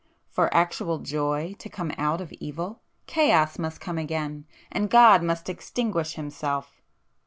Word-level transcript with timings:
For 0.31 0.51
actual 0.51 0.97
joy 0.97 1.53
to 1.59 1.69
come 1.69 1.91
out 1.95 2.21
of 2.21 2.33
evil, 2.39 2.81
Chaos 3.05 3.59
must 3.59 3.79
come 3.79 3.99
again, 3.99 4.45
and 4.71 4.89
God 4.89 5.21
must 5.21 5.47
extinguish 5.47 6.15
Himself." 6.15 6.81